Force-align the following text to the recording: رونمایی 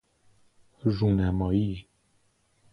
رونمایی 0.83 1.87